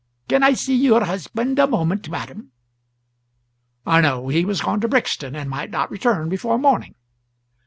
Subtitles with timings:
[0.27, 2.49] Can I see your husband a moment, madam?"
[3.85, 6.95] No, he was gone to Brixton, and might not return before morning.